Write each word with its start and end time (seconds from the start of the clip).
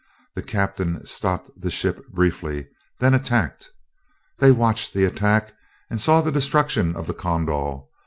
The 0.33 0.41
captain 0.41 1.05
stopped 1.05 1.51
the 1.55 1.69
ship 1.69 2.01
briefly, 2.09 2.67
then 2.97 3.13
attacked. 3.13 3.69
They 4.39 4.51
watched 4.51 4.95
the 4.95 5.05
attack, 5.05 5.53
and 5.91 6.01
saw 6.01 6.21
the 6.21 6.31
destruction 6.31 6.95
of 6.95 7.05
the 7.05 7.13
Kondal. 7.13 7.87